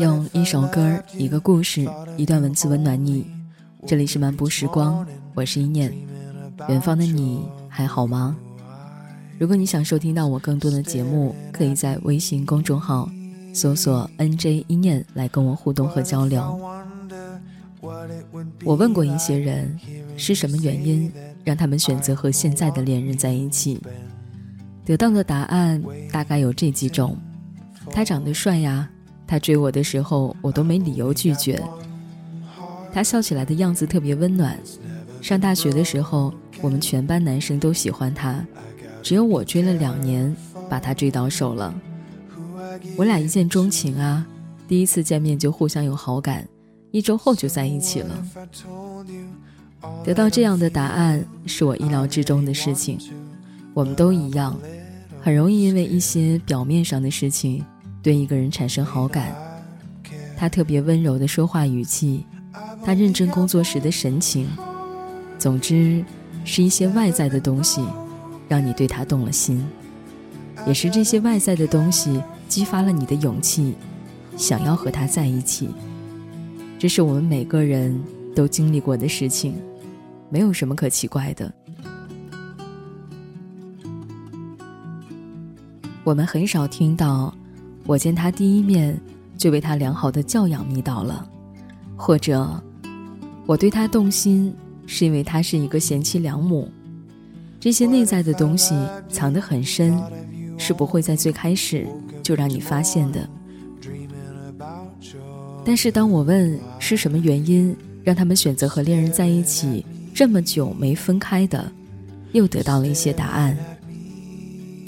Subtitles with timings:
[0.00, 3.26] 用一首歌、一个故事、一段文字温暖你。
[3.86, 5.92] 这里是漫步时光，我是一念。
[6.68, 8.36] 远方的你还好吗？
[9.38, 13.10] 如果你想收听到我更多的节目，可以在微信公众号
[13.52, 16.60] 搜索 “nj 一念”来跟我互动和交流。
[18.64, 19.78] 我问过一些人，
[20.16, 21.12] 是什么原因
[21.44, 23.80] 让他们选择和现在的恋人在一起？
[24.84, 27.16] 得到的答案大概有这几种：
[27.90, 28.88] 他长得帅呀。
[29.26, 31.62] 他追我的时候，我都没理由拒绝。
[32.92, 34.58] 他笑起来的样子特别温暖。
[35.22, 38.44] 上大学的时候，我们全班男生都喜欢他，
[39.02, 40.36] 只有我追了两年，
[40.68, 41.74] 把他追到手了。
[42.98, 44.26] 我俩一见钟情啊，
[44.68, 46.46] 第一次见面就互相有好感，
[46.90, 48.26] 一周后就在一起了。
[50.04, 52.98] 得到这样的答案是我意料之中的事情。
[53.72, 54.56] 我们都一样，
[55.20, 57.64] 很容易因为一些表面上的事情。
[58.02, 59.34] 对一个人产生好感，
[60.36, 62.26] 他特别温柔的说话语气，
[62.84, 64.46] 他认真工作时的神情，
[65.38, 66.04] 总之，
[66.44, 67.82] 是一些外在的东西，
[68.46, 69.66] 让你对他动了心，
[70.66, 73.74] 也是这些外在的东西激发了你的勇气，
[74.36, 75.70] 想要和他在一起。
[76.78, 77.98] 这是我们每个人
[78.36, 79.54] 都经历过的事情，
[80.30, 81.52] 没有什么可奇怪的。
[86.02, 87.34] 我们很少听到。
[87.86, 88.98] 我见他第一面，
[89.36, 91.28] 就被他良好的教养迷倒了，
[91.96, 92.48] 或者，
[93.44, 94.54] 我对他动心，
[94.86, 96.66] 是因为他是一个贤妻良母。
[97.60, 98.74] 这些内在的东西
[99.10, 100.02] 藏得很深，
[100.56, 101.86] 是不会在最开始
[102.22, 103.28] 就让你发现的。
[105.62, 109.84] 但是当我问是什么原因让他们选择和恋人在一起
[110.14, 111.70] 这么久没分开的，
[112.32, 113.56] 又得到了一些答案。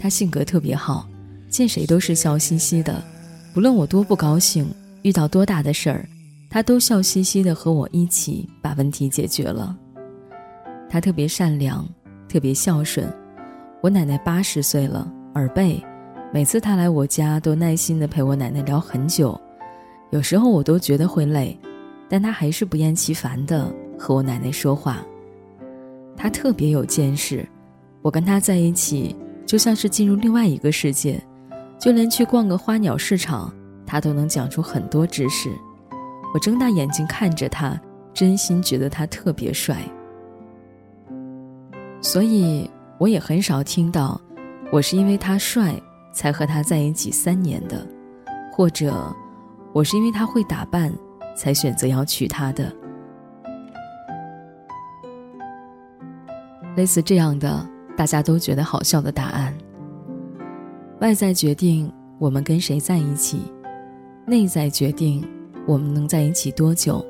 [0.00, 1.08] 他性格特别好。
[1.48, 3.04] 见谁都是笑嘻嘻的，
[3.52, 4.66] 不论我多不高兴，
[5.02, 6.08] 遇到多大的事儿，
[6.48, 9.76] 他都笑嘻嘻的和我一起把问题解决了。
[10.88, 11.86] 他特别善良，
[12.26, 13.06] 特别孝顺。
[13.82, 15.78] 我奶奶八十岁了，耳背，
[16.32, 19.38] 每次他来我家都耐心的陪我奶奶聊很久，
[20.10, 21.54] 有时候我都觉得会累，
[22.08, 25.04] 但他还是不厌其烦的和我奶奶说话。
[26.22, 27.44] 他特别有见识，
[28.00, 31.20] 我跟他在一起就像是进入另外一个世界。
[31.80, 33.52] 就连去逛个花鸟市场，
[33.84, 35.50] 他都能讲出很多知识。
[36.32, 37.76] 我睁大眼睛看着他，
[38.14, 39.82] 真心觉得他特别帅。
[42.00, 44.20] 所以我也很少听到，
[44.70, 45.74] 我是因为他帅
[46.12, 47.84] 才和他在一起三年的，
[48.52, 48.94] 或者
[49.72, 50.94] 我是因为他会打扮
[51.36, 52.72] 才选择要娶她的。
[56.74, 59.54] 类似这样的，大家都觉得好笑的答案。
[61.00, 63.40] 外在决定我们跟谁在一起，
[64.26, 65.22] 内在决定
[65.66, 67.04] 我们能在一起多久。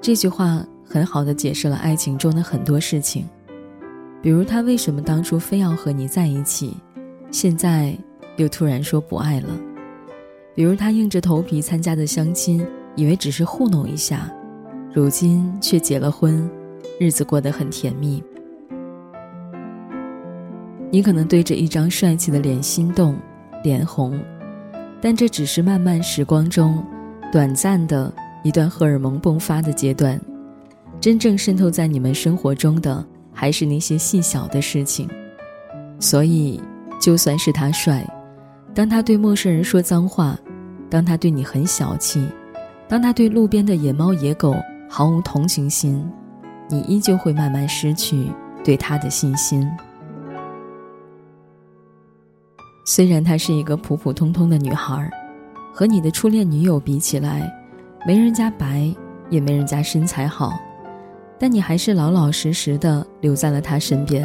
[0.00, 3.24] 这句话很好的解释了爱情中的很多事情，
[4.20, 6.76] 比如他为什么当初非要和你在一起，
[7.30, 7.96] 现在
[8.36, 9.48] 又突然说不爱了；
[10.54, 12.66] 比如他硬着头皮参加的相亲，
[12.96, 14.28] 以为只是糊弄一下，
[14.92, 16.48] 如今却结了婚，
[16.98, 18.22] 日子过得很甜蜜。
[20.96, 23.14] 你可能对着一张帅气的脸心动、
[23.62, 24.18] 脸红，
[24.98, 26.82] 但这只是漫漫时光中
[27.30, 28.10] 短暂的
[28.42, 30.18] 一段荷尔蒙迸发的阶段。
[30.98, 35.06] 真正渗透在你们生活中的，还是那些细小的事情。
[36.00, 36.58] 所以，
[36.98, 38.02] 就算是他帅，
[38.72, 40.34] 当他对陌生人说脏话，
[40.88, 42.26] 当他对你很小气，
[42.88, 44.56] 当他对路边的野猫野狗
[44.88, 46.02] 毫无同情心，
[46.70, 48.32] 你依旧会慢慢失去
[48.64, 49.70] 对他的信心。
[52.88, 55.10] 虽然她是一个普普通通的女孩，
[55.74, 57.52] 和你的初恋女友比起来，
[58.06, 58.88] 没人家白，
[59.28, 60.52] 也没人家身材好，
[61.36, 64.24] 但你还是老老实实的留在了她身边。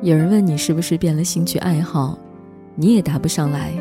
[0.00, 2.16] 有人问你是不是变了兴趣爱好，
[2.76, 3.72] 你也答不上来，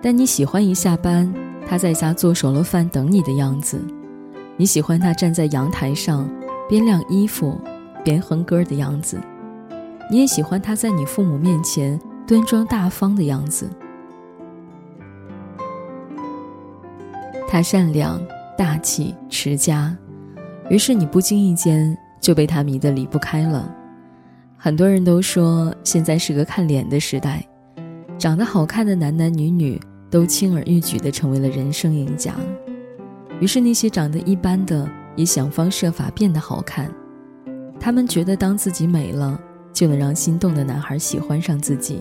[0.00, 1.30] 但你喜欢一下班，
[1.66, 3.84] 他在家做熟了饭等你的样子，
[4.56, 6.30] 你喜欢他站在阳台上
[6.68, 7.60] 边晾衣服。
[8.04, 9.20] 边哼歌的样子，
[10.10, 13.68] 你也喜欢他在你父母面前端庄大方的样子。
[17.48, 18.20] 他善良、
[18.56, 19.96] 大气、持家，
[20.70, 23.70] 于是你不经意间就被他迷得离不开了。
[24.56, 27.46] 很多人都说现在是个看脸的时代，
[28.16, 32.32] 长得好看的男男女女都轻而易举地成为了人生赢家。
[33.40, 36.90] 于是那些长得一般的也想方设法变得好看。
[37.82, 39.36] 他们觉得当自己美了，
[39.72, 41.96] 就能让心动的男孩喜欢上自己；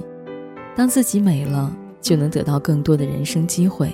[0.75, 3.91] 当自己美了，就能得到更多的人生机会。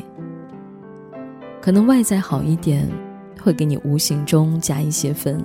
[1.61, 2.85] 可能外在好一点，
[3.41, 5.41] 会给你无形中加一些分，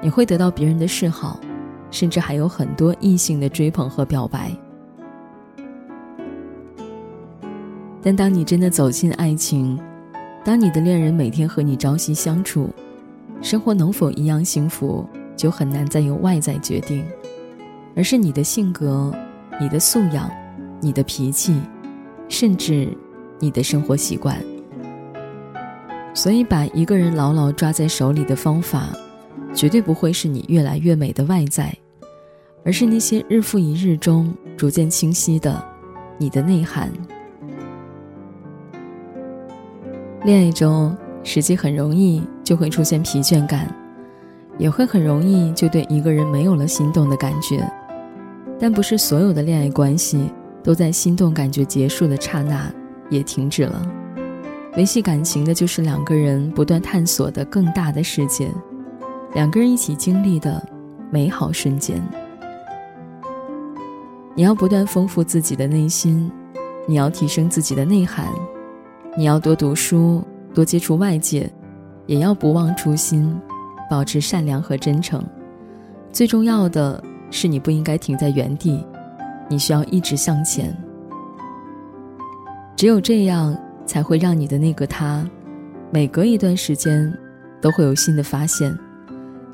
[0.00, 1.40] 你会得到别人的示好，
[1.90, 4.52] 甚至还有很多异性的追捧和表白。
[8.00, 9.76] 但当你真的走进爱情，
[10.44, 12.70] 当你的恋人每天和你朝夕相处，
[13.42, 15.04] 生活能否一样幸福，
[15.36, 17.04] 就很难再由外在决定，
[17.94, 19.12] 而是你的性格、
[19.60, 20.30] 你的素养、
[20.80, 21.60] 你的脾气，
[22.28, 22.88] 甚至
[23.38, 24.36] 你的生活习惯。
[26.14, 28.88] 所以，把一个人牢牢抓在手里的方法，
[29.52, 31.76] 绝对不会是你越来越美的外在，
[32.64, 35.62] 而是那些日复一日中逐渐清晰的
[36.16, 36.90] 你的内涵。
[40.24, 43.72] 恋爱中，实际很容易就会出现疲倦感，
[44.58, 47.68] 也会很容易就对一个人没有了心动的感觉。
[48.58, 50.32] 但不是所有的恋爱关系
[50.62, 52.72] 都在心动感觉结束的刹那
[53.10, 53.86] 也停止了。
[54.76, 58.50] 维系感情的就是两个人不断探索的更大的世界，
[59.34, 60.62] 两个人一起经历的
[61.10, 62.02] 美好瞬间。
[64.34, 66.30] 你要不断丰富自己的内心，
[66.86, 68.26] 你要提升自己的内涵。
[69.16, 71.50] 你要多读书，多接触外界，
[72.04, 73.34] 也要不忘初心，
[73.90, 75.24] 保持善良和真诚。
[76.12, 78.84] 最重要的是，你不应该停在原地，
[79.48, 80.76] 你需要一直向前。
[82.76, 85.28] 只有这样，才会让你的那个他，
[85.90, 87.12] 每隔一段时间，
[87.60, 88.76] 都会有新的发现。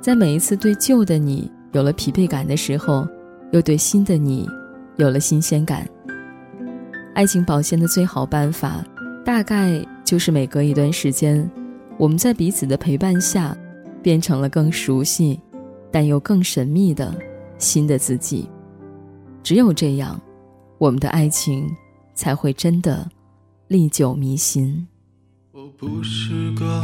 [0.00, 3.06] 在每一次对旧的你有了疲惫感的时候，
[3.52, 4.48] 又对新的你
[4.96, 5.88] 有了新鲜感。
[7.14, 8.84] 爱情保鲜的最好办法。
[9.24, 11.48] 大概就是每隔一段时间，
[11.96, 13.56] 我们在彼此的陪伴下，
[14.02, 15.40] 变成了更熟悉，
[15.90, 17.14] 但又更神秘的
[17.58, 18.48] 新的自己。
[19.42, 20.20] 只有这样，
[20.78, 21.70] 我们的爱情
[22.14, 23.08] 才会真的
[23.68, 24.86] 历久弥新。
[25.52, 26.82] 我不是个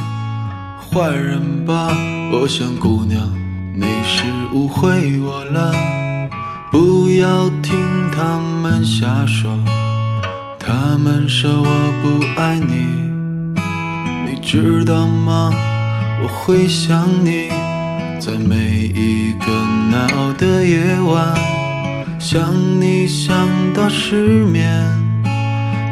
[0.79, 1.89] 坏人吧？
[2.33, 3.29] 我想姑娘，
[3.75, 4.25] 你是
[4.55, 5.73] 误会我了。
[6.71, 7.77] 不要听
[8.13, 9.59] 他们瞎说。
[10.59, 11.65] 他们说我
[12.03, 12.75] 不爱你，
[14.31, 15.51] 你知道吗？
[16.21, 17.49] 我会想你，
[18.21, 18.57] 在每
[18.95, 19.47] 一个
[19.91, 21.35] 难熬的夜晚，
[22.19, 24.85] 想你想到失眠，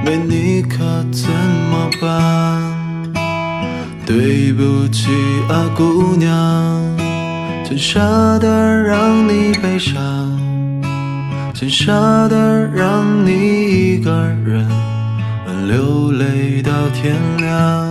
[0.05, 0.79] 没你可
[1.13, 1.31] 怎
[1.71, 2.63] 么办？
[4.05, 5.11] 对不起
[5.49, 6.97] 啊，姑娘，
[7.65, 8.01] 真舍
[8.39, 9.95] 得让你悲伤。
[11.55, 11.93] 真舍
[12.29, 14.13] 得让你一个
[14.45, 14.69] 人
[15.67, 17.86] 流泪到天亮。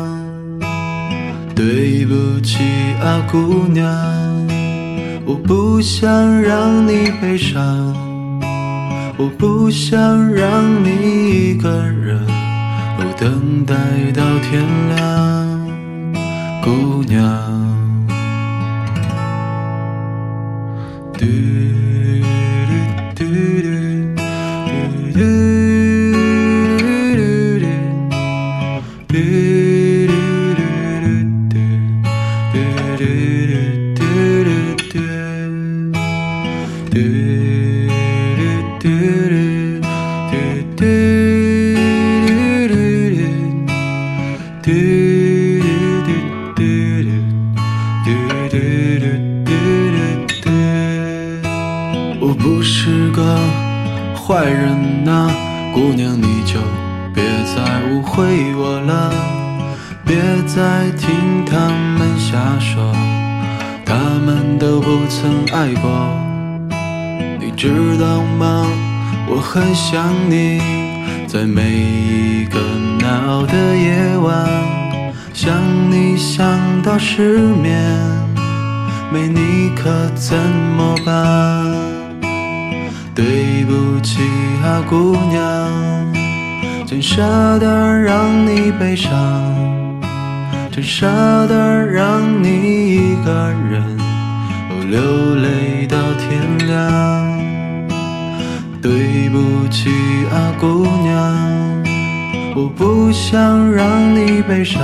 [1.56, 2.58] 对不起
[3.02, 3.88] 啊，姑娘，
[5.26, 7.64] 我不想让你悲伤，
[9.18, 9.98] 我不想
[10.34, 12.20] 让你一个人
[13.18, 13.74] 等待
[14.14, 14.62] 到天
[14.96, 15.48] 亮，
[16.62, 17.24] 姑娘。
[21.18, 21.26] 我
[55.04, 55.28] 那，
[55.74, 56.60] 姑娘你就
[57.14, 59.12] 别再误会我了，
[60.06, 62.94] 别再听他们瞎说，
[63.86, 65.90] 他们都不曾爱过。
[67.40, 68.66] 你知道吗？
[69.28, 70.62] 我很想你，
[71.28, 72.60] 在每一个
[73.00, 74.48] 难熬的夜晚，
[75.34, 75.52] 想
[75.90, 76.46] 你想
[76.84, 77.76] 到失眠，
[79.12, 80.38] 没你可怎
[80.78, 81.95] 么办？
[83.16, 84.22] 对不起
[84.62, 85.72] 啊，姑娘，
[86.86, 87.22] 真舍
[87.60, 89.10] 得让你悲伤，
[90.70, 91.08] 真舍
[91.48, 93.98] 得让你一个人
[94.92, 97.40] 流泪到天亮。
[98.82, 99.90] 对不起
[100.30, 101.84] 啊，姑娘，
[102.54, 104.82] 我不想让你悲伤，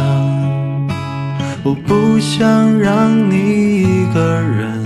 [1.63, 4.81] 我不想让你一个人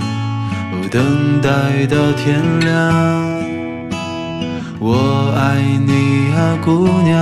[0.90, 3.25] 等待到天亮。
[4.88, 7.18] 我爱你啊，姑娘，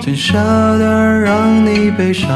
[0.00, 0.32] 真舍
[0.78, 2.26] 得让你悲伤，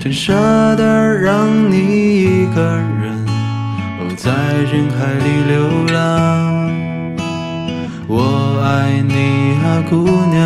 [0.00, 0.32] 真舍
[0.74, 2.60] 得让你一个
[3.00, 3.24] 人
[4.00, 4.32] 哦，在
[4.72, 5.54] 人海里流
[5.94, 6.68] 浪。
[8.08, 10.42] 我爱你啊，姑娘，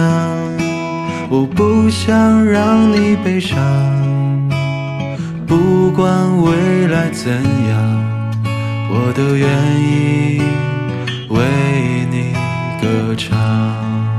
[1.30, 3.56] 我不想让你悲伤，
[5.46, 6.04] 不管
[6.42, 8.04] 未来怎样，
[8.90, 9.48] 我都愿
[9.80, 10.42] 意
[11.28, 12.32] 为你
[12.80, 14.15] 歌唱。